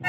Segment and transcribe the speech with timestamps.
[0.00, 0.06] 欢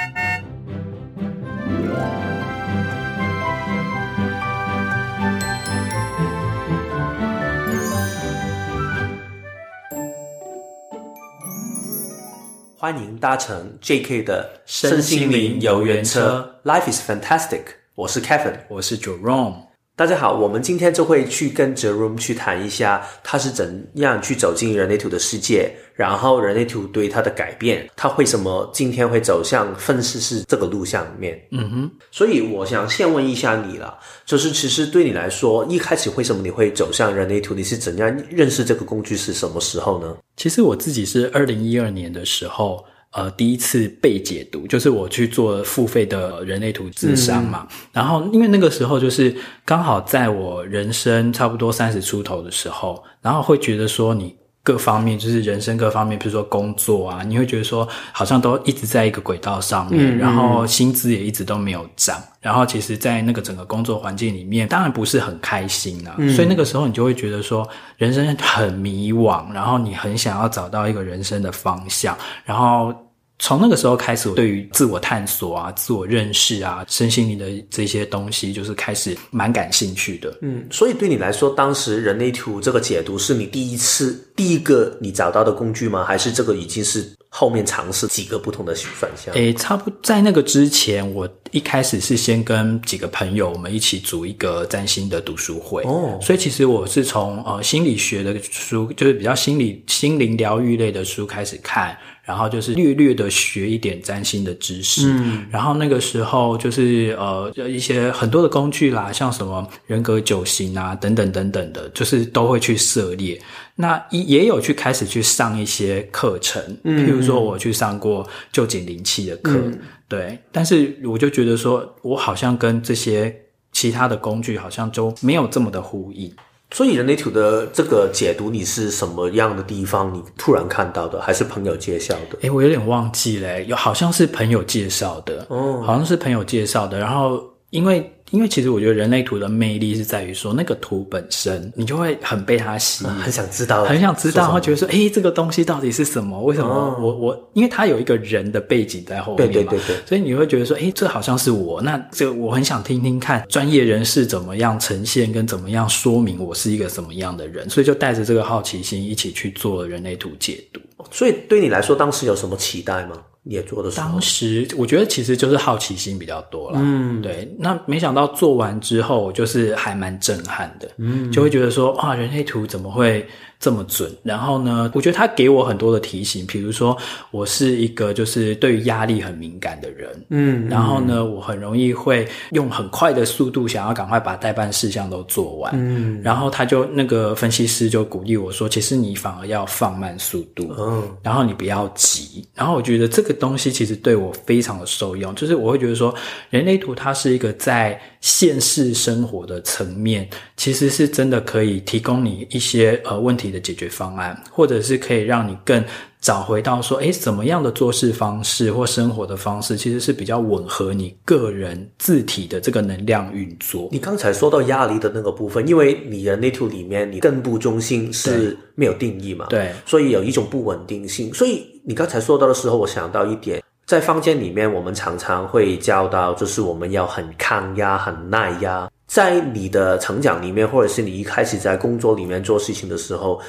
[12.95, 17.63] 迎搭乘 JK 的身心灵游园车，Life is fantastic。
[17.95, 19.68] 我是 Kevin，我是 Jerome。
[19.99, 31.37] 大家好，我们今天就会去跟 Jerome 去谈一下，他是怎样去走进人类图的世界，然后人类图对他的改变，他为什么今天会走向分析师这个路向里面？
[31.51, 37.53] 嗯哼，所以我想先问一下你了，就是其实对你来说，一开始为什么你会走向人类图？
[37.53, 39.17] 你是怎样认识这个工具？
[39.17, 40.15] 是什么时候呢？
[40.37, 42.81] 其实我自己是二零一二年的时候。
[43.11, 47.67] 呃，第一次被解读，就是我去做付费的人类图智商嘛。
[47.69, 54.37] 嗯、然后，因为那个时候就是刚好在我人生差不多三十出头的时候，然后会觉得说你。
[54.61, 66.13] 各方面就是人生各方面，比如说工作啊，你会觉得说好像都一直在一个轨道上面，嗯、然后薪资也一直都没有涨，然后其实，在那个整个工作环境里面，当然不是很开心啊。
[66.19, 67.67] 嗯、所以那个时候你就会觉得说
[67.97, 72.93] 人生很迷惘，然后你很想要找到一个人生的方向，然后。
[73.39, 80.37] 从那个时候开始，我对于自我探索啊、自我认识啊、身心灵的这些东西，就是开始蛮感兴趣的。
[80.41, 86.03] 嗯，所以对你来说，当时人类图这个解读是你第一次、第一个你找到的工具吗？
[86.03, 89.33] 还是这个已经是后面尝试几个不同的选项？
[89.33, 95.81] 诶，差不多在那个之前，我一开始是先跟几个朋友，我们一起组一个占星的读书会。
[95.83, 101.97] 哦，所以其实我是从呃心理学的书，就是比较心理、心灵疗愈类的书开始看。
[102.29, 113.41] 然后就是略略的学一点占星的知识，嗯，然后那个时候就是呃一些很多的工具啦，像什么人格九型啊等等等等的，就是都会去涉猎。
[113.73, 120.37] 那也有去开始去上一些课程，嗯，譬如说我去上过旧景灵气的课，嗯，对。
[120.51, 123.35] 但是我就觉得说，我好像跟这些
[123.71, 126.31] 其他的工具好像都没有这么的呼应。
[126.71, 130.13] 所以人类图的这个解读，你是什么样的地方？
[130.13, 132.37] 你突然看到的，还是朋友介绍的？
[132.41, 136.99] 诶，我有点忘记了，有好像是朋友介绍的，哦，好像是朋友介绍的。
[136.99, 138.13] 然后因为。
[138.31, 146.41] 因为其实我觉得人类图的魅力是在于说，那个图本身你就会很被它吸引， 很想知道，很想知道，然后觉得说，诶，这个东西到底是什么？
[146.43, 147.49] 为什么我我？
[147.53, 151.81] 因为它有一个人的背景在后面嘛，对对对对，所以你会觉得说，诶，这好像是我。
[151.81, 160.79] 那这个我很想听听看专业人士怎么样呈现，跟怎么样说明我是一个什么样的人，所以就带着这个好奇心一起去做人类图解读。
[161.11, 163.15] 所以对你来说，当时有什么期待吗？
[163.43, 166.79] 也做的时候，当时我觉得其实就是好奇心比较多了。
[166.81, 167.49] 嗯，对。
[167.57, 170.89] 那没想到做完之后，就是还蛮震撼的。
[170.97, 173.27] 嗯，就会觉得说，哇，人类图怎么会
[173.59, 174.11] 这么准？
[174.23, 176.97] 然后呢，我觉得他给我很多的提醒，比如说
[177.29, 180.25] 我是一个就是对于压力很敏感的人。
[180.29, 185.71] 嗯，然后呢，我很容易会用很快的速度想要赶快把待办事项都做完。
[185.75, 190.75] 嗯，然后他就那个分析师就鼓励我说，其实你反而要放慢速度。
[190.77, 192.45] 嗯，然后你不要急。
[192.53, 193.29] 然后我觉得这个。
[193.29, 196.11] 这个东西其实对我非常的受用，就是我会觉得说，
[196.49, 205.83] 人类图它是一个在现实生活的层面，其实是真的可以提供你一些呃问题的解决方案，或者是可以让你更
[206.19, 213.87] 找回到说，诶，怎么样的做事方式或生活的方式，其实是比较吻合你个人自体的这个能量运作。
[213.91, 221.65] 你刚才说到压力的那个部分，因为你人类图里面你根部中心是没有定义嘛，对，所以有一种不稳定性，所以。
[221.81, 228.87] 你刚才说到的时候，我想到一点，在坊间里面，我们常常会教到，就是我们要很抗压、很耐压。
[229.07, 233.41] 在你的成长里面，或者是你一开始在工作里面做事情的时候。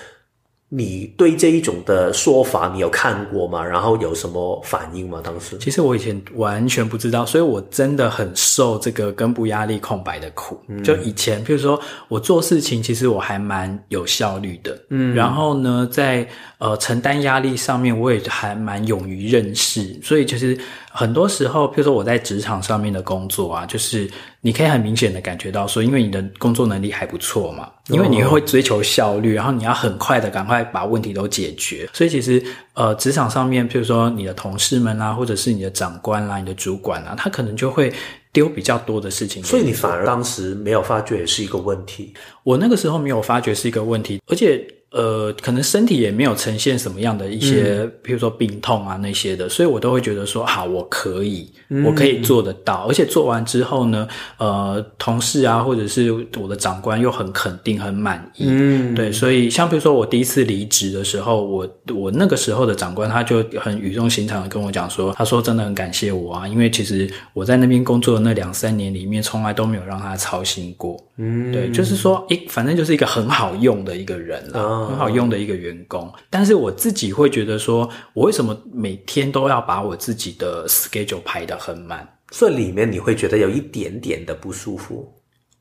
[0.73, 3.61] 你对这一种的说法，你有看过吗？
[3.61, 5.21] 然后有什么反应吗？
[5.23, 5.59] 当时？
[5.59, 10.61] 其实我以前完全不知道，所以我真的很受这个根部压力空白的苦。
[10.69, 14.81] 嗯、就以前，譬如说我做事情，其实我还蛮有效率的。
[14.91, 16.25] 嗯，然后呢，在
[16.59, 19.99] 呃承担压力上面，我也还蛮勇于认识。
[20.05, 20.57] 所以其实
[20.91, 24.11] 很多时候，譬如说我在职场上面的工作啊，就是。
[24.43, 32.43] 你可以很明显的感觉到说，因为你的工作能力还不错嘛，因为你会追求效率，然后你要很快的赶快把问题都解决，所以其实
[32.73, 37.93] 呃，职场上面，譬如说你的同事们啊，或者是你的长官啦、啊、你的主管啊，他可能就会
[38.33, 42.15] 丢比较多的事情，所以你反而当时没有发觉是一个问题。
[42.43, 52.87] 我那个时候没有发觉是一个问题，而且呃，可能身体也没有呈现什么样的一些，嗯、比如说病痛啊那些的，所以我都会觉得说，好，我可以，嗯、我可以做得到。
[52.89, 54.09] 而且做完之后呢，
[54.39, 58.47] 呃，同事啊，或者是我的长官又很肯定、很满意。
[58.49, 71.01] 嗯，对，所以像比如说我第一次离职的时候，我我那个时候的长官他就很语重心长的跟我讲说，他说真的很感谢我啊，因为其实我在那边工作的那两三年里面，从来都没有让他操心过。
[71.23, 82.09] 嗯，对，就是说，诶，反正就是一个很好用的一个人很好用的一个员工，但是我自己会觉得说，我为什么每天都要把我自己的 schedule 排得很满？
[82.31, 85.13] 所以里面你会觉得有一点点的不舒服。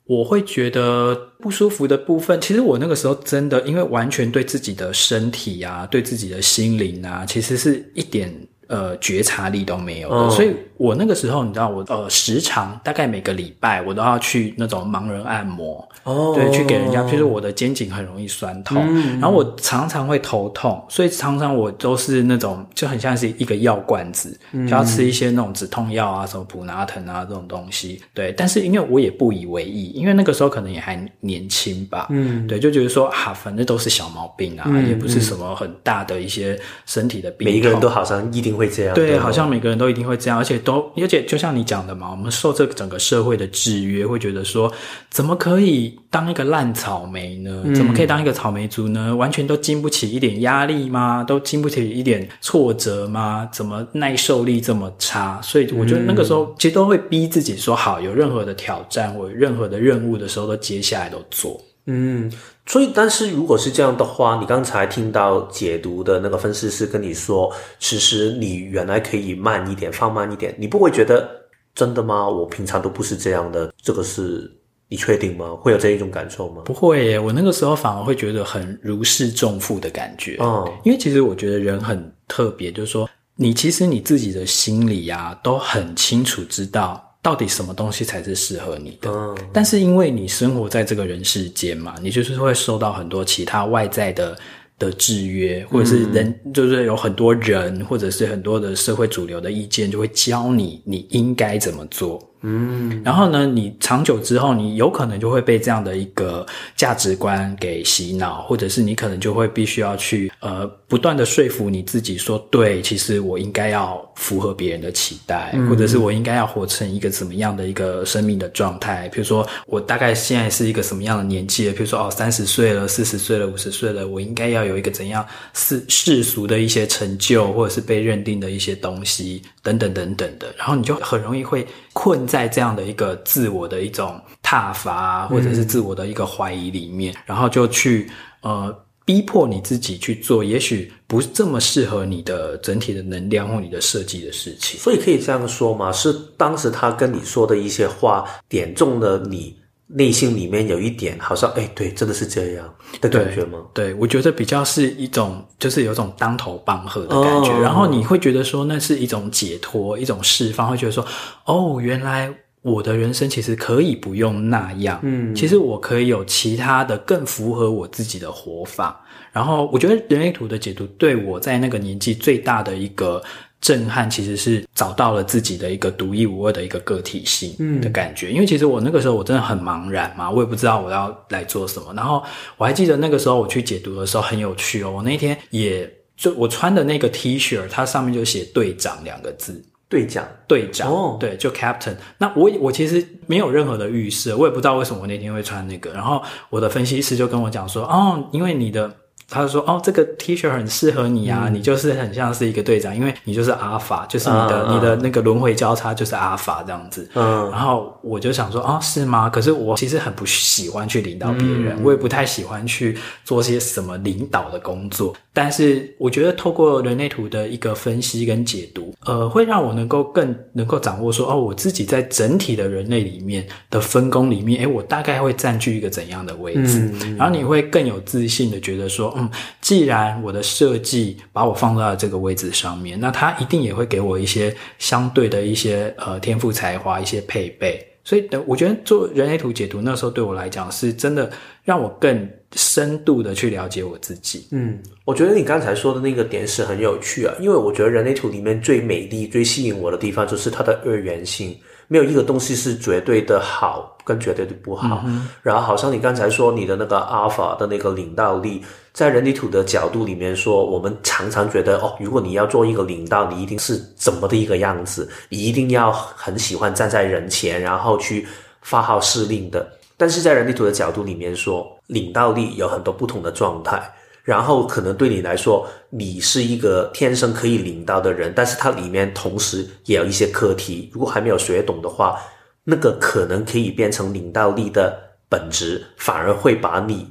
[0.06, 8.34] 我会觉得不舒服的部分，其实我那个时候真的，因为完全对自己的身体啊，对自己的心灵啊，其实是一点
[8.70, 10.56] 呃觉察力都没有的，哦、所以。
[10.80, 28.34] 我那个时候，你知道我，呃时常大概每个礼拜我都要去那种盲人按摩，哦，对，去给人家，就是我的肩颈很容易酸痛，嗯、然后我常常会头痛，所以常常我都是那种就很像是一个药罐子，嗯、就要吃一些那种止痛药啊，什么普拿疼啊这种东西，对。
[28.38, 37.46] 但是因为我也不以为意，因为那个时候可能也还年轻吧，嗯，对，就觉得说啊，反正都是小毛病啊，嗯、也不是什么很大的一些身体的病。
[37.46, 40.86] 每一个人都好像一定会这样，对，对好像每个人都一定会这样，而且都。
[40.98, 44.70] 而且就像你讲的嘛，我们受这个整个社会的制约，会觉得说，
[45.10, 47.64] 怎么可以当一个烂草莓呢？
[47.74, 49.16] 怎么可以当一个草莓族呢？
[49.16, 51.24] 完全都经不起一点压力吗？
[51.24, 53.48] 都经不起一点挫折吗？
[53.54, 55.40] 怎么耐受力这么差？
[55.42, 61.60] 所以我觉得那个时候其实都会逼自己说，好，有任何的挑战或有任何的任务的时候，都接下来都做。
[61.92, 62.32] 嗯，
[62.68, 71.28] 所以，但是如果是这样的话，你刚才听到解读的那个分析师跟你说，其实你原来可以慢一点，放慢一点，你不会觉得
[71.74, 72.30] 真的吗？
[72.30, 74.52] 我平常都不是这样的，这个是
[74.88, 75.56] 你确定吗？
[75.60, 76.62] 会有这一种感受吗？
[76.66, 80.38] 不会耶，我那个时候反而会觉得很如释重负的感觉。
[80.40, 87.04] 嗯，因为其实我觉得人很特别，就是说，你其实你自己的心里啊，都很清楚知道。
[87.22, 89.12] 到底什么东西才是适合你的？
[89.12, 94.38] 嗯，但是因为你生活在这个人世间嘛，你就是会受到很多其他外在的
[94.78, 102.26] 的制约，或者是人，嗯，就是有很多人，或者是很多的社会主流的意见，就会教你你应该怎么做。
[102.42, 106.46] 嗯，然后呢，你长久之后，你有可能就会被这样的一个
[106.78, 119.08] 价值观给洗脑，或者是你可能就会必须要去呃不断的说服你自己说，对，其实我应该要符合别人的期待，嗯、或者是我应该要活成一个怎么样的一个生命的状态。
[119.10, 121.72] 比如说，我大概现在是一个什么样的年纪？
[121.72, 130.52] 比如说，哦，三十岁了，四十岁了，五十岁了，我应该要有一个怎样世世俗的一些成就，或者是被认定的一些东西，等等等等的。
[130.58, 138.10] 然后你就很容易会困在这样的一个自我的一种挞伐，或者是自我的一个怀疑里面，嗯、然后就去
[138.42, 138.76] 呃
[139.10, 144.80] 逼迫你自己去做，也许不是这么适合你的整体的能量或你的设计的事情。
[144.80, 145.92] 所以可以这样说吗？
[145.92, 149.58] 是当时他跟你说的一些话点中了你
[149.88, 152.72] 内心里面有一点，好像哎，对，真的是这样
[153.02, 153.58] 的感觉吗？
[153.74, 157.52] 对，对，我觉得比较是一种，就是有种当头棒喝的感觉。
[157.52, 161.04] 哦、然后你会觉得说，那是一种解脱，一种释放，会觉得说，
[161.46, 165.00] 哦，原来我的人生其实可以不用那样。
[165.04, 169.06] 嗯，其实我可以有其他的更符合我自己的活法。
[169.32, 173.22] 然后我觉得人类图的解读对我在那个年纪最大的一个。
[173.62, 181.94] 震撼其实是找到了自己的一个独一无二的一个个体性的感觉，嗯、因为其实我那个时候我真的很茫然嘛，我也不知道我要来做什么。
[181.94, 182.24] 然后
[182.56, 191.96] 我还记得那个时候我去解读的时候很有趣哦，我那天也就我穿的那个 T 恤，它上面就写“队长”两个字，队长，队长，哦，对，就 Captain。
[192.20, 195.92] 那我我其实没有任何的预设，我也不知道为什么我那天会穿那个。
[195.92, 198.90] 然后我的分析师就跟我讲说，哦，因为你的。
[199.32, 207.08] 他就说：“哦，这个 T 恤很适合你啊，嗯、你就是很像是一个队长，因为你就是阿尔法，就是你的、嗯、你的那个轮回交叉就是阿尔法这样子。
[207.14, 209.30] 嗯，然后我就想说，哦，是吗？
[209.30, 215.14] 可是我其实很不喜欢去领导别人，嗯、我也不太喜欢去做些什么领导的工作。
[215.42, 226.92] 但是我觉得透过人类图的一个分析跟解读，呃，会让我能够更能够掌握说，哦，我自己在整体的人类里面的分工里面，诶，我大概会占据一个怎样的位置？
[227.06, 229.30] 嗯、然后你会更有自信的觉得说。”嗯，
[229.62, 237.82] 既然我的设计把我放到了这个位置上面，那它一定也会给我一些相对的一些呃天赋才华、一些配备。
[238.04, 241.32] 所以，等我觉得做人类图解读那时候对我来讲是真的
[241.64, 244.48] 让我更深度的去了解我自己。
[244.52, 251.58] 嗯，我觉得你刚才说的那个点是很有趣啊，因为我觉得人类图里面最美丽、最吸引我的地方就是它的二元性。
[251.92, 255.02] 没有一个东西是绝对的好跟绝对的不好。
[255.08, 258.62] 嗯、然后，好像你刚才说你的那个 Alpha 的那个领导力，
[258.94, 268.28] 在人类图的角度里面说，我们常常觉得哦，如果你要做一个领导，你一定是怎么的一个样子，你一定要很喜欢站在人前，然后去
[268.62, 269.68] 发号施令的。
[269.98, 273.80] 但是在人类图的角度里面说，领导力有很多不同的状态。
[274.24, 280.88] 然后可能对你来说，你是一个天生可以领导的人，但是它里面同时也有一些课题。
[280.94, 282.20] 如果还没有学懂的话，
[282.64, 284.96] 那个可能可以变成领导力的
[285.28, 287.10] 本质，反而会把你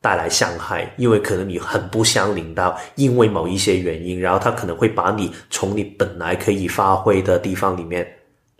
[0.00, 8.04] 带来伤害，因为可能你很不想领导，因为某一些原因，然后他可能会把你从你本来可以发挥的地方里面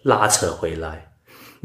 [0.03, 1.06] 拉扯回来。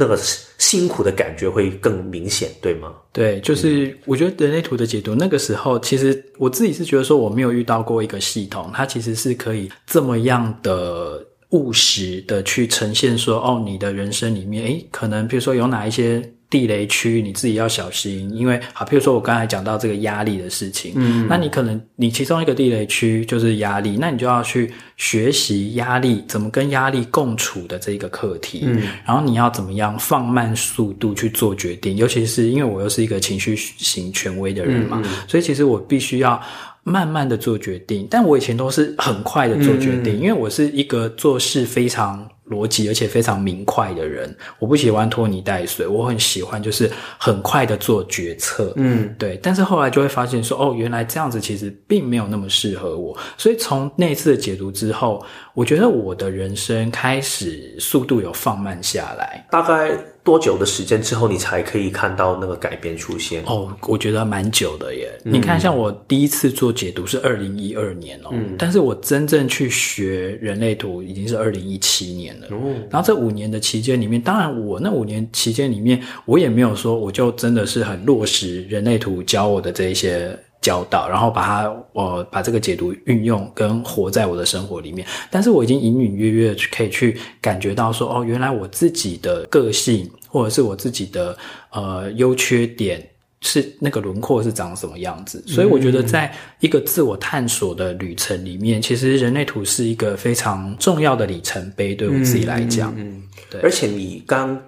[0.01, 0.19] 那个
[0.57, 2.91] 辛苦的感觉会更明显，对吗？
[3.13, 16.33] 对，就是我觉得人类图的解读，那个时候其实我自己是觉得说，我没有遇到过一个系统，它其实是可以这么样的务实的去呈现说，哦，你的人生里面，诶，可能比如说有哪一些。
[16.51, 36.37] 地雷区你自己要小心，因为好，譬如说我刚才讲到这个压力的事情，嗯，那你可能你其中一个地雷区就是压力，那你就要去学习压力怎么跟压力共处的这个课题，嗯，然后你要怎么样放慢速度去做决定，尤其是因为我又是一个情绪型权威的人嘛，嗯，所以其实我必须要
[36.83, 42.27] 慢慢的做决定，但我以前都是很快的做决定，嗯，因为我是一个做事非常。
[42.51, 49.39] 逻辑而且非常明快的人，我不喜欢拖泥带水，我很喜欢就是很快的做决策，嗯，对。
[49.41, 59.97] 但是后来就会发现说，哦，原来这样子其实并没有那么适合我，所以从那次的解读之后，我觉得我的人生开始速度有放慢下来，大概。
[60.23, 63.43] 多久的时间之后，你才可以看到那个改变出现？
[63.45, 65.11] 哦，我觉得蛮久的耶。
[65.25, 72.47] 嗯、你看，像我第一次做解读是二零一二年哦，嗯、但是我真正去学人类图已经是二零一七年了。
[72.51, 80.37] 哦，然后这五年的期间里面，当然我那五年期间里面，我也没有说我就真的是很落实人类图教我的这一些。
[80.61, 85.05] 教导，然后把它，我把这个解读运用跟活在我的生活里面。
[85.31, 91.35] 但是我已经隐隐约约可以去感觉到说，哦，原来我自己的个性或者是我自己的
[91.71, 93.03] 呃优缺点
[93.41, 95.43] 是那个轮廓是长什么样子。
[95.47, 102.93] 所以我觉得，在一个自我探索的旅程里面，其实人类图是一个非常重要的里程碑，对我自己来讲。
[102.95, 103.61] 嗯，嗯，对。
[103.61, 104.61] 而且你刚。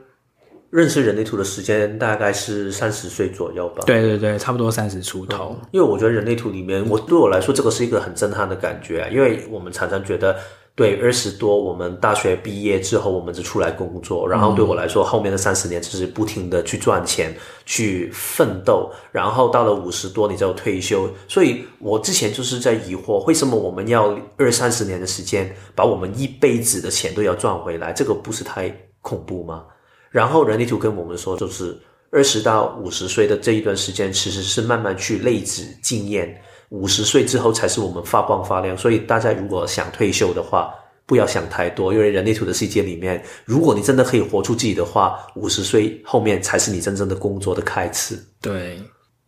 [0.74, 3.84] 认识人类图的时间大概是三十岁左右吧。
[3.86, 5.56] 对对对，差不多三十出头。
[5.70, 9.08] 因为我觉得人类图里面，我对我来说，这个是一个很震撼的感觉啊。
[9.10, 10.36] 因为我们常常觉得，
[10.74, 14.28] 对二十多，我们大学毕业之后，我们就出来工作。
[14.28, 17.32] 然后对我来说，后面的三十年就是不停的去赚钱、
[17.68, 18.92] 去奋斗。
[19.12, 21.08] 然后到了五十多，你就退休。
[21.28, 27.94] 所以我之前就是在疑惑，为什么我们要二三十年的时间，把我们一辈子的钱都要赚回来？
[27.94, 29.66] 这个不是太恐怖吗？
[30.14, 31.76] 然后人类图跟我们说，就是
[32.12, 36.40] 二十到五十岁的这一段时间，其实是慢慢去累积经验。
[36.70, 38.78] 五十岁之后才是我们发光发亮。
[38.78, 40.72] 所以大家如果想退休的话，
[41.08, 48.16] 不要想太多，因为人类图的世界里面，如果你真的可以活出自己的话，五十岁后面才是你真正的工作的开始。
[48.40, 48.80] 对，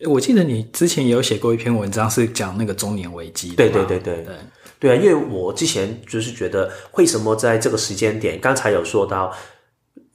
[0.06, 3.56] 我记得你之前也有写过一篇文章，是讲那个中年危机。
[3.56, 4.36] 对对对对对
[4.80, 5.02] 对啊！
[5.02, 9.34] 因为我之前就是觉得，为什么在这个时间点，刚才有说到。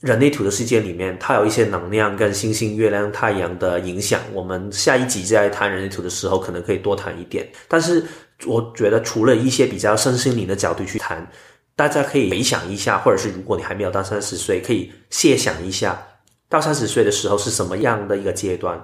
[0.01, 4.19] 人类图的世界里面，它有一些能量跟星星、月亮、太阳的影响。
[4.33, 7.47] 我们下一集在谈人类图的时候，可能可以多谈一点。
[7.69, 8.03] 但是，
[8.47, 11.31] 我觉得除了一些比较身心灵的角度去谈，
[11.77, 16.03] 大家可以回想一下，或者是如果你还没有到三十岁，可以设想一下，
[16.49, 18.83] 到三十岁的时候是什么样的一个阶段？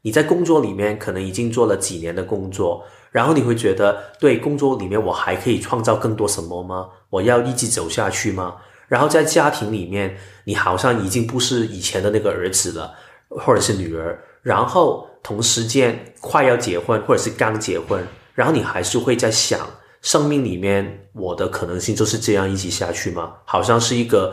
[0.00, 6.88] 你在工作里面可能已经做了几年的工作，然后你会觉得，对工作里面我还可以创造更多什么吗？
[7.10, 8.54] 我要一直走下去吗？
[8.88, 12.94] 然后在家庭里面，你好像已经不是以前的那个儿子了，
[13.28, 14.18] 或者是女儿。
[14.42, 19.68] 然后同时间快要结婚，或者是刚结婚，然后你还是会在想，
[20.02, 23.34] 生命里面我的可能性就是这样一直下去吗？
[23.44, 24.32] 好像是一个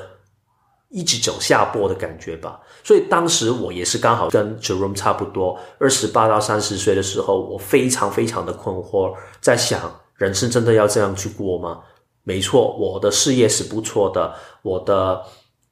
[0.89, 2.59] 一直走下坡的感觉吧。
[2.83, 11.79] 所以当时我也是刚好跟 Jerome 差不多，二十八到三十岁的时候，我非常非常的困惑，在想人生真的要这样去过吗？
[12.23, 15.21] 没错，我的事业是不错的，我的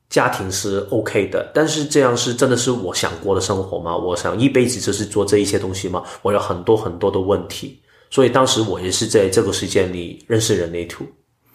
[0.10, 3.96] 家庭是 OK 的，但是这样是真的是我想过的生活吗？
[3.96, 6.04] 我想一辈子就是做这一些东西吗？
[6.22, 7.80] 我有很多很多的问题，
[8.10, 11.06] 所以当时我也是在这个时间里认识人类图。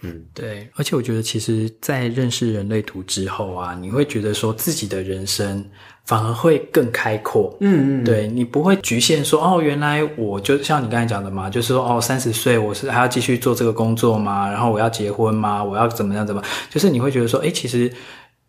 [0.02, 5.64] 嗯，对，而且我觉得，其实，在认识人类图之后啊，你会觉得说自己的人生
[6.04, 7.56] 反而会更开阔。
[7.60, 14.48] 嗯嗯，对，你不会局限说，哦，原来我就像你刚才讲的嘛，就是说，哦，三十岁我是还要继续做这个工作吗？
[14.50, 15.64] 然后我要结婚吗？
[15.64, 16.42] 我要怎么样怎么？
[16.70, 17.90] 就是你会觉得说，哎，其实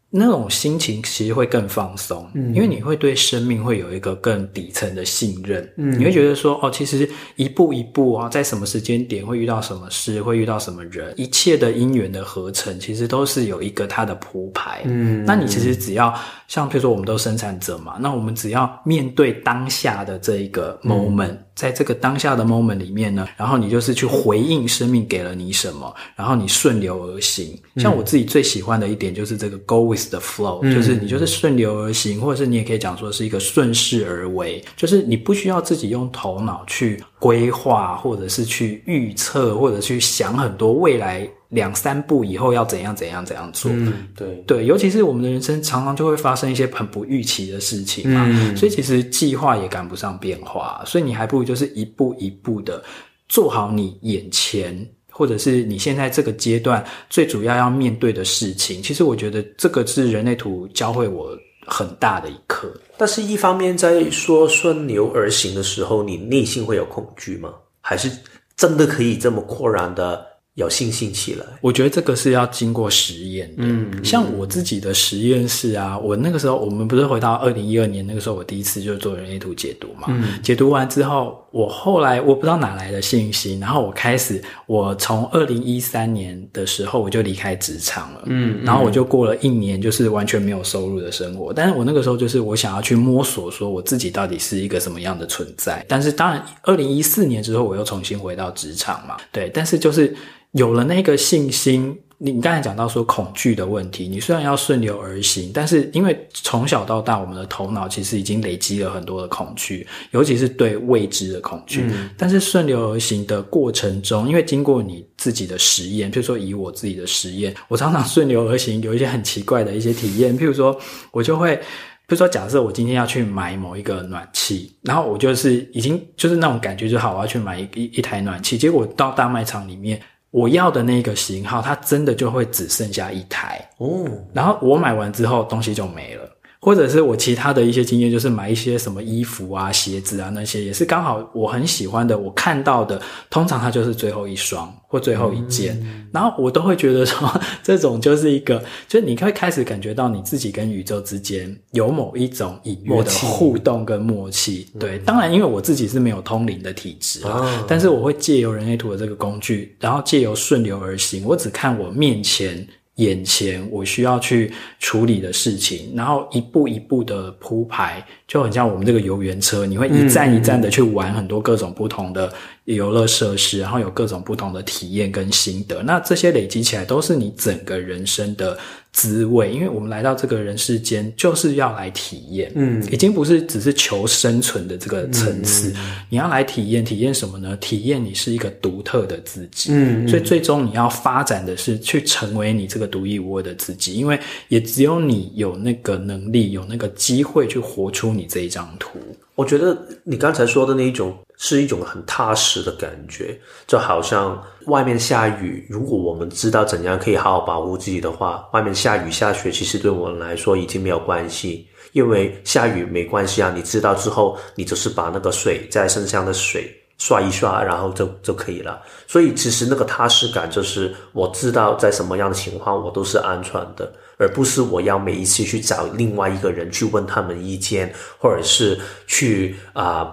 [0.10, 16.14] 那种心情其实会更放松，嗯，因为你会对生命会有一个更底层的信任，嗯，你会觉得说，哦，其实一步一步啊，在什么时间点会遇到什么事，会遇到什么人，一切的因缘的合成，其实都是有一个它的铺排，嗯，那你其实只要
[16.48, 27.60] 像，比如说，我们都生产者嘛，那我们只要面对当下的这一个 moment，嗯，在这个当下的 moment 里面呢，然后你就是去回应生命给了你什么，然后你顺流而行。
[27.78, 43.72] 像我自己最喜欢的一点就是这个 go with the flow，嗯，就是你就是顺流而行，或者是你也可以讲说是一个顺势而为，就是你不需要自己用头脑去规划，或者是去预测，或者去想很多未来两三步以后要怎样怎样怎样做。
[43.74, 52.84] 嗯，对对，尤其是我们的人生常常就会发生一些很不预期的事情嘛，嗯，所以其实计划也赶不上变化，所以你还不如就是一步一步的
[53.28, 54.88] 做好你眼前。
[55.10, 61.36] 或者是你现在这个阶段最主要要面对的事情，其实我觉得这个是人类图教会我
[61.66, 62.72] 很大的一课。
[62.98, 67.52] 但是，一方面在说顺流而行的时候，你内心会有恐惧吗？
[67.82, 68.12] 还是
[68.56, 70.24] 真的可以这么豁然的？
[70.58, 73.58] 有信心起来，我觉得这个是要经过实验的。
[73.58, 80.08] 嗯，像我自己的实验室啊，我那个时候，我们不是回到二零一二年那个时候，我第一次就做人类图解读嘛。
[80.08, 88.24] 嗯，解读完之后，我后来我不知道哪来的信心，然后我开始，我从二零一三年的时候我就离开职场了。
[88.26, 91.54] 嗯，然后我就过了一年，就是完全没有收入的生活。
[91.54, 95.86] 但是我那个时候就是我想要去摸索，说我自己到底是一个什么样的存在。
[95.88, 99.18] 但是当然，二零一四年之后，我又重新回到职场嘛。
[99.32, 100.16] 对，但是就是。
[100.54, 111.86] 有了那个信心，你刚才讲到说恐惧的问题，你虽然要顺流而行，但是因为从小到大，我们的头脑其实已经累积了很多的恐惧，尤其是对未知的恐惧。
[111.92, 112.10] 嗯。
[112.18, 120.36] 但是顺流而行的过程中，因为经过你自己的实验，譬如说以我自己的实验，我常常顺流而行，有一些很奇怪的一些体验。
[120.36, 120.76] 譬如说，
[121.12, 130.02] 我就会，比如说，假设我今天要去买某一个暖气，然后我就是已经就是那种感觉就好，我要去买一一一台暖气，结果到大卖场里面。
[130.32, 134.06] 我要的那个型号，它真的就会只剩下一台哦。
[134.34, 136.30] 然后我买完之后，东西就没了。
[136.60, 147.30] 或者是我其他的一些经验，就是买一些什么衣服啊、鞋子啊那些，也是刚好我很喜欢的，我看到的，通常它就是最后一双或最后一件，嗯，然后我都会觉得说，
[147.62, 154.68] 这种就是一个，就是你会开始感觉到你自己跟宇宙之间有某一种隐约的互动跟默契。
[154.80, 162.68] 对，当然因为我自己是没有通灵的体质啊，嗯，但是我会借由人类图的这个工具，然后借由顺流而行，我只看我面前。
[162.98, 172.32] 眼前我需要去处理的事情，然后一步一步的铺排，就很像我们这个游园车，你会一站一站的去玩很多各种不同的
[172.66, 175.82] 游乐设施，然后有各种不同的体验跟心得。
[175.82, 178.58] 那这些累积起来，都是你整个人生的
[178.92, 187.56] 滋味，因为我们来到这个人世间就是要来体验，嗯，已经不是只是求生存的这个层次，嗯，你要来体验，体验什么呢？
[187.62, 199.00] 体验你是一个独特的自己，嗯，所以最终你要发展的是去成为你这个独一无二的自己，因为也只有你有那个能力，有那个机会去活出你这一张图。
[199.36, 218.82] 我觉得你刚才说的那一种是一种很踏实的感觉，就好像外面下雨，如果我们知道怎样可以好好保护自己的话，外面下雨下雪，其实对我们来说已经没有关系，因为下雨没关系啊，你知道之后，你就是把那个水在身上的水刷一刷，然后就就可以了。
[219.06, 223.94] 所以其实那个踏实感就是我知道在什么样的情况我都是安全的。
[224.18, 230.12] 而不是我要每一次去找另外一个人去问他们意见，或者是去啊、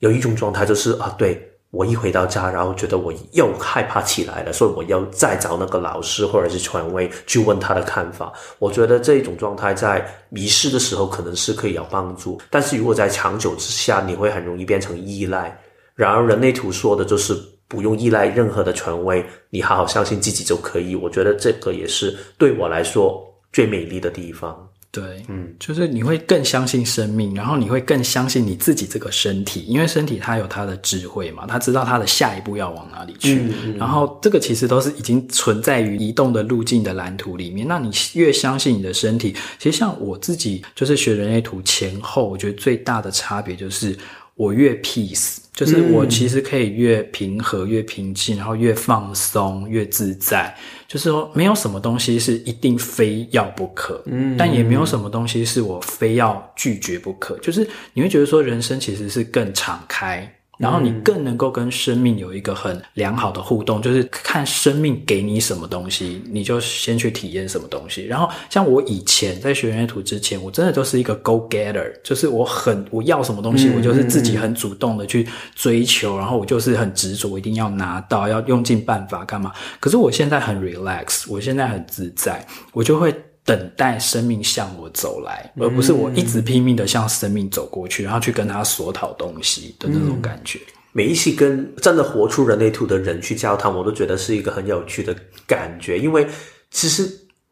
[0.00, 8.32] 有一种状态就是啊，对，我一回到家，然后觉得我又害怕起来了，所以我要再找那个老师或者是权威去问他的看法。
[8.58, 15.56] 我觉得这种状态在迷失的时候可能是可以有帮助，但是如果在长久之下，你会很容易变成依赖。
[15.94, 17.34] 然而人类图说的就是
[17.68, 20.94] 不用依赖任何的权威，你好好相信自己就可以。
[20.94, 23.25] 我觉得这个也是对我来说。
[23.56, 24.54] 最美丽的地方，
[24.90, 37.66] 对，嗯，就是你会更相信生命，然后你会更相信你自己这个身体，因为身体它有它的智慧嘛，它知道它的下一步要往哪里去，嗯嗯，然后这个其实都是已经存在于移动的路径的蓝图里面。
[37.66, 43.96] 那你越相信你的身体，其实像我自己就是学人类图前后，我觉得最大的差别就是
[44.34, 45.38] 我越 peace。
[45.56, 50.54] 就是我其实可以越平和、越平静，然后越放松、越自在。
[50.86, 57.36] 就是说，没有什么东西是一定非要不可，嗯，但也没有什么东西是我非要拒绝不可。
[57.38, 68.04] 就是你会觉得说，人生其实是更敞开，然后你更能够跟生命有一个很良好的互动，就是看生命给你什么东西，你就先去体验什么东西。
[68.06, 79.52] 然后像我以前在学人类图之前，我真的就是一个 go getter，就是我很我要什么东西，我就是自己很主动的去追求，然后我就是很执着，我一定要拿到，要用尽办法干嘛。
[79.78, 83.14] 可是我现在很 relax，我现在很自在，我就会。
[83.46, 90.58] 等待生命向我走来，而不是我一直拼命的向生命走过去，然后去跟他索讨东西的那种感觉。
[90.90, 95.14] 每一期跟真的活出人类图的人去交谈，我都觉得是一个很有趣的
[95.46, 95.96] 感觉。
[95.96, 96.26] 因为
[96.70, 97.08] 其实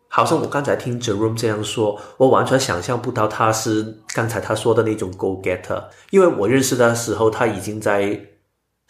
[0.09, 5.85] 好像我刚才听 Jerome 这样说，我完全想象不到他是刚才他说的那种 go getter。
[6.11, 8.21] 因为我认识他的时候，他已经在。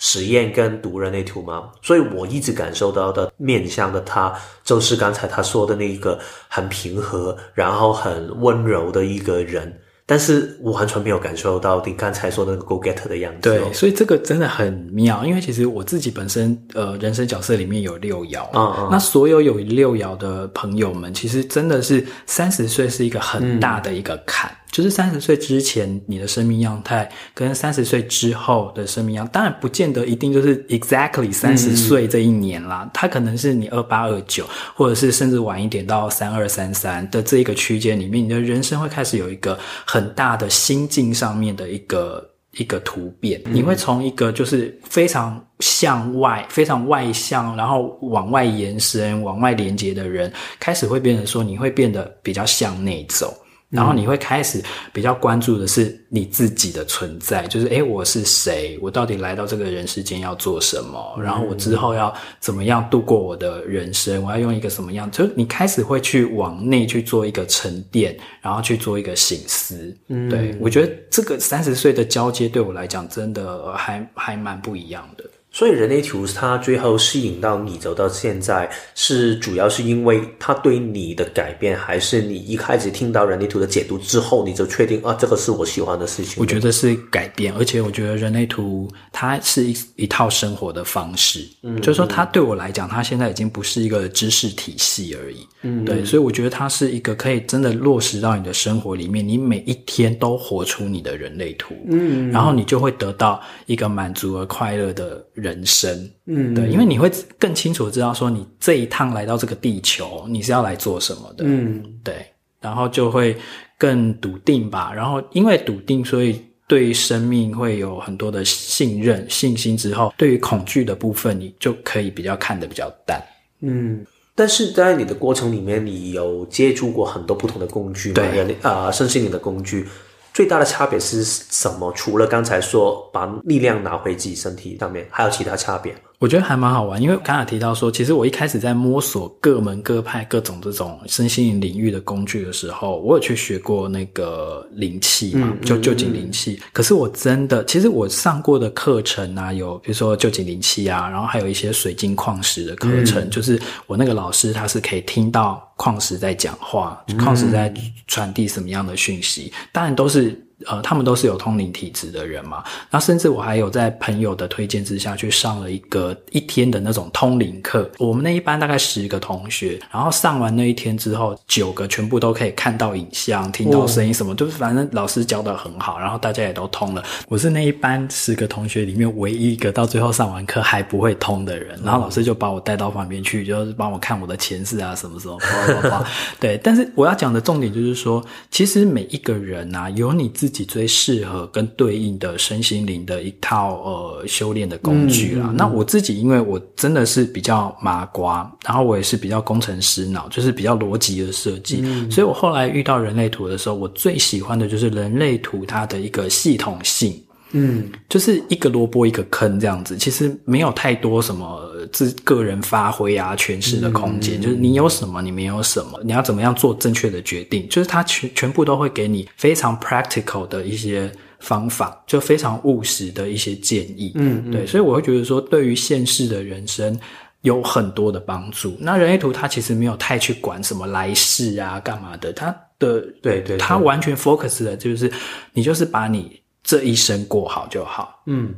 [0.06, 4.30] 实验跟读人类图吗，所以我一直感受到的面向的他，
[4.62, 9.80] 就是刚才他说的那个很平和，然后很温柔的一个人。
[10.06, 13.48] 但是我完全没有感受到你刚才说的那个 go getter 的样子。
[13.48, 24.50] 对，所以这个真的很妙，因为其实我自己本身呃人生角色里面有六爻，嗯嗯，那所有有六爻的朋友们，其实真的是三十岁是一个很大的一个坎。
[24.50, 39.56] 嗯就是三十岁之前你的生命样态，跟三十岁之后的生命样，当然不见得一定就是 exactly 三十岁这一年啦，嗯、它可能是你二八二九，或者是甚至晚一点到三二三三的这一个区间里面，你的人生会开始有一个
[39.86, 53.32] 很大的心境上面的一个一个突变，嗯、你会从一个就是非常向外、非常外向，然后往外延伸、往外连接的人，开始会变成说你会变得比较向内走。
[53.70, 58.78] 然后你会开始比较关注的是你自己的存在，就是诶，我是谁？
[58.80, 61.18] 我到底来到这个人世间要做什么？
[61.20, 64.22] 然后我之后要怎么样度过我的人生？
[64.22, 65.10] 我要用一个什么样？
[65.10, 69.96] 就是你开始会去往内去做一个沉淀，然后去做一个醒思。
[70.08, 75.24] 嗯，对，我觉得这个三十岁的交接对我来讲，真的还还蛮不一样的。
[75.54, 86.34] 所以人类图它最后吸引到你走到现在，是主要是因为它对你的改变，还是你一开始听到人类图的解读之后，你就确定啊，这个是我喜欢的事情？
[86.38, 112.26] 我觉得是改变，而且我觉得人类图它是一一套生活的方式，嗯，就是说它对我来讲，它现在已经不是一个知识体系而已，嗯，对，所以我觉得它是一个可以真的落实到你的生活里面，你每一天都活出你的人类图，嗯，然后你就会得到一个满足而快乐的人生，嗯，对，因为你会更清楚知道说，你这一趟来到这个地球，你是要来做什么的，嗯，对，
[112.60, 113.36] 然后就会
[113.76, 114.90] 更笃定吧。
[114.92, 119.76] 然后因为笃定，所以对生命会有很多的信任、信心。
[119.76, 123.22] 之后，对于恐惧的部分，你就可以比较看得比较淡，
[123.60, 124.04] 嗯。
[124.36, 128.14] 但是在你的过程里面，你有接触过很多不同的工具吗？
[128.14, 129.86] 对，啊，身心灵的工具。
[130.34, 131.90] 最大的差别是什么？
[131.94, 135.94] 除了刚才说把力量拿回自己身体上面，还有其他差别？
[136.18, 146.60] 我觉得还蛮好玩，因为刚才提到说，其实我一开始在摸索各门各派各种这种身心灵领域的工具的时候，我有去学过那个灵气嘛，就臼井灵气。
[146.72, 157.72] 可是我真的，其实我上过的课程啊，有比如说臼井灵气啊，然后还有一些水晶矿石的课程，嗯、就是我那个老师他是可以听到矿石在讲话，矿石在
[158.06, 160.40] 传递什么样的讯息，当然都是。
[160.66, 167.90] 呃，他们都是有通灵体质的人嘛，那甚至我还有在朋友的推荐之下去上了一个一天的那种通灵课。
[167.98, 177.04] 我们那一班大概十个同学，然后上完那一天之后，九个全部都可以看到影像、听到声音，什么、哦、就是反正老师教的很好，然后大家也都通了。
[177.28, 185.38] 我是那一班十个同学里面唯一一个到最后上完课还不会通的人，然后老师就把我带到旁边去，就是帮我看我的前世啊什么什么。
[186.40, 190.53] 对，但是我要讲的重点就是说，其实每一个人啊，有你自己。
[190.62, 195.46] 最适合跟对应的身心灵的一套呃修炼的工具啦。
[195.48, 207.18] 嗯嗯、那我自己因为我真的是比较麻瓜，然后我也是比较工程师脑，就是比较逻辑的设计，嗯、所以我后来遇到人类图的时候，我最喜欢的就是人类图它的一个系统性。
[207.56, 214.40] 嗯，就是一个萝卜一个坑这样子，其实没有太多什么自个人发挥啊、诠释的空间。
[214.40, 224.10] 嗯、就是你有什么，你没有什么，你要怎么样做正确的决定，就是它全全部都会给你非常 practical 的一些方法，就非常务实的一些建议。
[224.16, 226.98] 嗯，嗯对，所以我会觉得说，对于现世的人生
[227.42, 228.76] 有很多的帮助。
[228.80, 232.46] 那人类图它其实没有太去管什么来世啊、干嘛的，它
[232.80, 235.08] 的对，对对，它完全 focus 的就是
[235.52, 236.42] 你就是把你。
[236.64, 238.22] 这一生过好就好。
[238.26, 238.52] 嗯，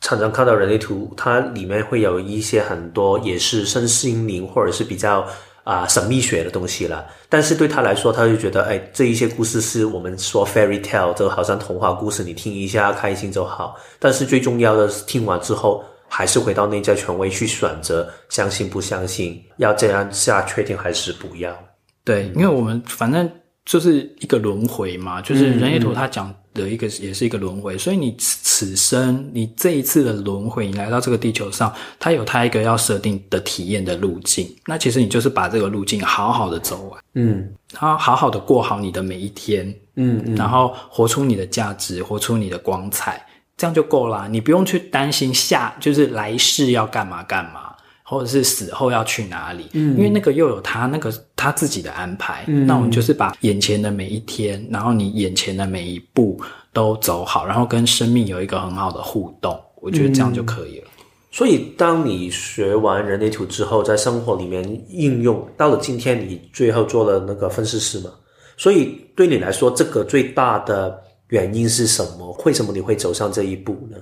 [0.00, 5.20] 常常看到人类图，它里面会有一些很多也是身心灵或者是比较
[5.62, 7.06] 啊、呃、神秘学的东西了。
[7.28, 13.76] 但是对他来说，他就觉得，哎，这一些故事是我们说 fairy tale，就好像童话故事，你听一下开心就好。
[13.98, 21.56] 但是最重要的是，听完之后还是回到内在权威去选择，相信不相信，要这样下确定还是不要？
[22.04, 23.28] 对，因为我们反正
[23.64, 26.34] 就是一个轮回嘛，就是人类图他讲。
[26.54, 34.48] 的一个也是一个轮回，所以你此生你这一次的轮回，你来到这个地球上，它有它一个要设定的体验的路径。
[34.64, 43.20] 那其实你就是把这个路径好好的走完，嗯，然后好好的过好你的每一天，嗯，嗯，然后活出你的价值，活出你的光彩，
[43.56, 44.28] 这样就够啦。
[44.30, 47.73] 你不用去担心下就是来世要干嘛干嘛。
[48.14, 49.66] 或者是死后要去哪里？
[49.72, 52.44] 嗯，因为那个又有他那个他自己的安排。
[52.46, 56.40] 嗯，那我们就是把眼前的每一天，然后你眼前的每一步
[56.72, 60.86] 都走好，然后跟生命有一个很好的互动，我觉得这样就可以了。
[60.86, 60.90] 嗯，
[61.30, 68.10] 所以，当你学完人类图之后，在生活里面应用，到了今天，你最后做了那个分析师嘛？
[68.56, 70.96] 所以，对你来说，这个最大的
[71.30, 72.40] 原因是什么？
[72.44, 73.96] 为什么你会走上这一步呢？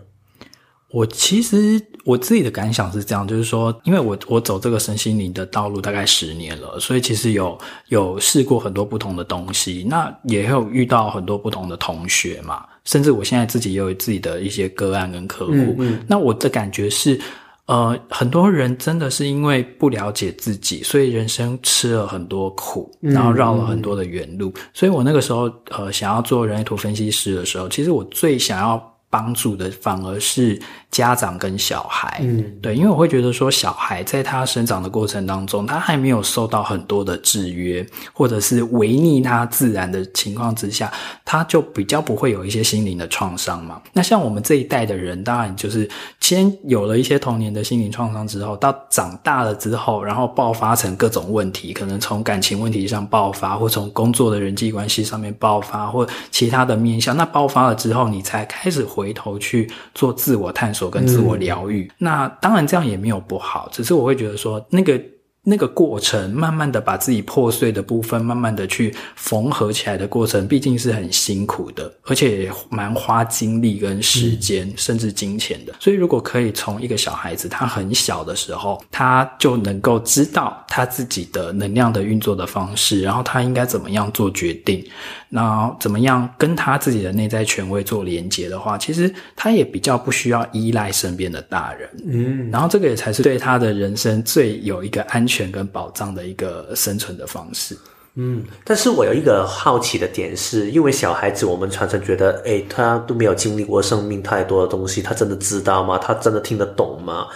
[0.92, 15.52] 我其实我自己的感想是这样，就是说，因为我我走这个身心灵的道路大概十年了，所以其实有有试过很多不同的东西，那也有遇到很多不同的同学嘛，甚至我现在自己也有自己的一些个案跟客户。
[15.52, 16.04] 嗯嗯。
[16.06, 17.18] 那我的感觉是，
[17.66, 24.52] 呃，很多人真的是因为不了解自己，所以人生吃了很多苦，然后绕了很多的远路。
[24.74, 30.60] 所以我那个时候呃想要做人类图分析师的时候，其实我最想要帮助的反而是
[30.92, 40.90] 家长跟小孩，嗯，对，因为我会觉得说，小孩在他生长的过程当中，他还没有受到很多的制约，或者是违逆他自然的情况之下，
[41.24, 43.82] 他就比较不会有一些心灵的创伤嘛。
[43.92, 45.86] 那像我们这一代的人，当然就是
[46.20, 57.14] 先有了一些童年的心灵创伤之后，到长大了之后，然后爆发成各种问题，可能从感情问题上爆发，或从工作的人际关系上面爆发，或其他的面向。
[57.14, 59.02] 那爆发了之后，你才开始回。
[59.02, 65.00] 回头去做自我探索跟自我疗愈，嗯，那当然这样也没有不好，只是我会觉得说那个。
[65.44, 75.74] 那个过程，慢慢的把自己破碎的部分，慢慢的去缝合起来的过程，毕竟是很辛苦的，而且也蛮花精力跟时间，嗯，甚至金钱的。
[75.80, 84.86] 所以，如果可以从一个小孩子他很小的时候，他就能够知道他自己的能量的运作的方式，然后他应该怎么样做决定，
[85.32, 91.90] 然后怎么样跟他自己的内在权威做连接的话，其实他也比较不需要依赖身边的大人。
[92.06, 95.42] 嗯，然后这个也才是对他的人生最有一个安全。
[95.52, 97.76] 跟保障的一个生存的方式，
[98.14, 105.98] 嗯，但是我有一个好奇的点是，因为小孩子，我们常常觉得，诶，他都没有经历过生命太多的东西，他真的知道吗？
[105.98, 107.26] 他真的听得懂吗？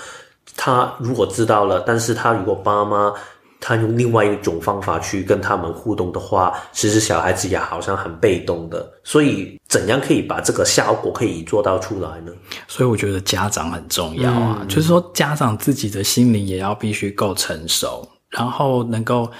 [0.56, 3.12] 他如果知道了，但是他如果爸妈
[3.60, 12.32] 他用另外一种方法去跟他们互动的话，其实小孩子也好像很被动的，所以怎样可以把这个效果可以做到出来呢？
[12.68, 19.30] 所以我觉得家长很重要啊，嗯、就是说家长自己的心灵也要必须够成熟，然后能够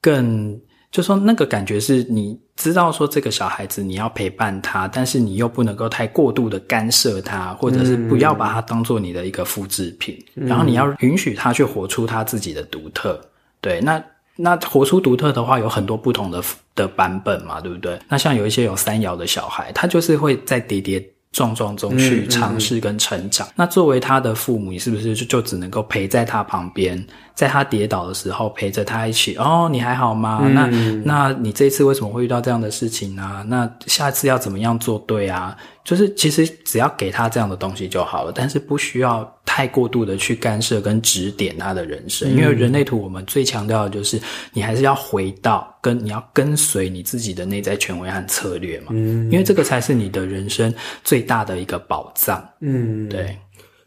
[0.00, 0.58] 更，
[0.90, 13.20] 就是说那个感觉是你知道说这个小孩子你要陪伴他，但是你又不能够太过度的干涉他，或者是不要把他当做你的一个复制品，嗯、然后你要允许他去活出他自己的独特。
[13.60, 14.02] 对，那
[14.36, 16.42] 那活出独特的话，有很多不同的
[16.74, 17.98] 的版本嘛，对不对？
[18.08, 23.46] 那像有一些有三爻的小孩，他就是会在跌跌撞撞中去尝试跟成长。
[23.46, 23.54] 嗯嗯嗯。
[23.56, 27.04] 那作为他的父母，你是不是就就只能够陪在他旁边，
[27.36, 29.36] 在他跌倒的时候陪着他一起？
[29.36, 30.50] 哦，你还好吗？
[30.54, 30.66] 那
[31.04, 33.44] 那你这一次为什么会遇到这样的事情呢？
[33.46, 35.54] 那下次要怎么样做对啊？
[35.84, 44.20] 就是其实只要给他这样的东西就好了，但是不需要太过度的去干涉跟指点他的人生，因为人类图我们最强调的就是
[44.52, 53.38] 你还是要回到跟你要跟随你自己的内在权威和策略嘛，嗯，因为这个才是你的人生最大的一个宝藏，嗯，对，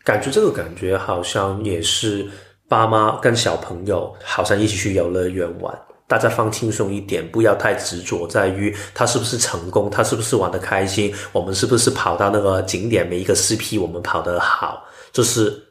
[0.05, 2.25] 感觉这个感觉好像也是
[2.69, 5.77] 爸妈跟小朋友好像一起去游乐园玩。
[6.07, 15.61] 大家放轻松一点，不要太执着在于他是不是成功，他是不是玩的开心，我们是不是跑到那个景点，每一个 CP 我们跑得好，就是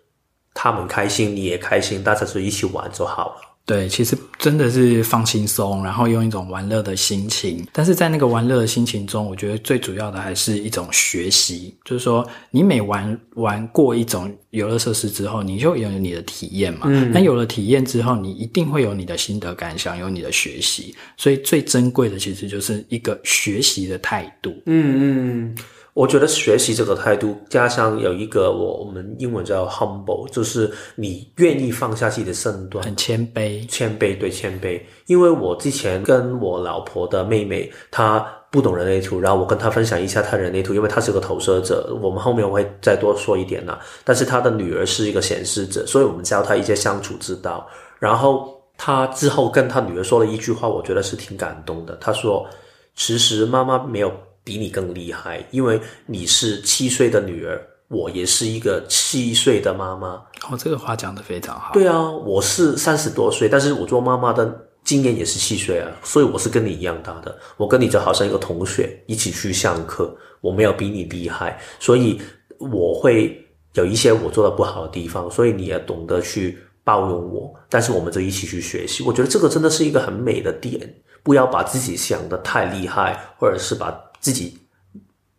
[0.55, 3.41] 他们开心，你也开心，大家就一起玩就好了。
[3.69, 7.67] 对，其实真的是放轻松，然后用一种玩乐的心情。
[7.71, 11.77] 但是在那个玩乐的心情中，我觉得最主要的还是一种学习。
[11.85, 16.87] 就是说，你每玩玩过一种游乐设施之后，你就有你的体验嘛。
[16.87, 17.13] 嗯。
[17.13, 20.95] 那有了体验之后，你一定会有你的心得感想，有你的学习。
[21.19, 24.51] 所以最珍贵的其实就是一个学习的态度。
[24.65, 25.57] 嗯嗯。
[25.99, 34.81] 我觉得学习这个态度，加上有一个我我们英文叫 humble，就是你愿意放下自己的身段，很谦卑，谦卑对谦卑。
[35.07, 43.81] 因为我之前跟我老婆的妹妹，她不懂人类图，然后我跟她分享一下她人类图，因为她是个投射者，我们后面我会再多说一点啦。
[44.05, 47.67] 但是她的女儿是一个显示者，所以我们教她一些相处之道。
[47.99, 51.97] 然后她之后跟她女儿说了一句话，我觉得是挺感动的。
[51.97, 52.47] 她说
[52.95, 54.13] ：“其实妈妈没有。”
[54.49, 60.15] 比你更厉害，因为你是七岁的女儿，我也是一个七岁的妈妈。
[60.49, 61.75] 哦，这个话讲的非常好。
[61.75, 67.39] 对啊，我是三十多岁，但是我做妈妈的经验也是七岁啊，所以我是跟你一样大的。
[67.59, 72.19] 我跟你就好像一个同学，一起去上课，我没有比你厉害，所以
[72.59, 73.39] 我会
[73.75, 77.53] 有一些我做的不好的地方，所以你也懂得去包容我。
[77.69, 80.91] 但是我们就一起去学习，我觉得这个真的是一个很美的点。
[81.25, 84.59] 不要把自己想得太厉害，或者是把自己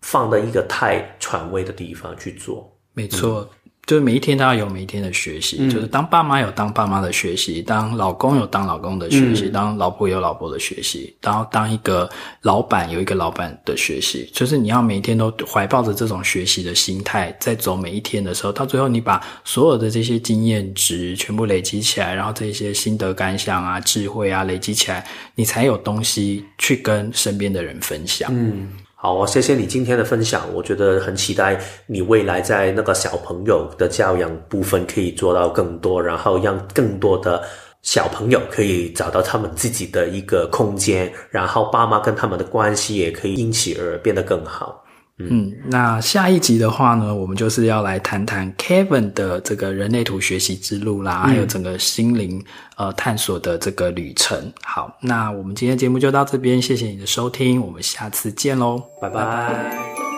[0.01, 3.49] 放到一个太权威的地方去做，没错，嗯、
[3.89, 12.07] 就是每一天都要有每一天的学习，嗯、就是当爸妈有当爸妈的学习，当老公有当老公的学习，嗯、当老婆有老婆的学习，然后当一个
[12.43, 28.29] 老板有一个老板的学习，就是你要每一天都怀抱着这种学习的心态，在走每一天的时候，到最后你把所有的这些经验值全部累积起来，然后这些心得感想啊、智慧啊累积起来，你才有东西去跟身边的人分享。
[28.31, 28.69] 嗯。
[29.01, 30.53] 好，我谢谢你今天的分享。
[30.53, 31.57] 我觉得很期待
[31.87, 37.41] 你未来在那个小朋友的教养部分可以做到更多，然后让更多的
[37.81, 44.83] 小朋友可以找到他们自己的一个空间，然后爸妈跟他们的关系也可以因此而变得更好。
[45.19, 52.41] 嗯，那下一集的话呢，我们就是要来谈谈 Kevin 的这个人类图学习之路啦，嗯、还有整个心灵
[52.77, 54.51] 呃探索的这个旅程。
[54.63, 59.15] 好，那我们今天节目就到这边，谢谢你的收听，我们下次见喽，拜拜。
[59.15, 60.08] 拜拜。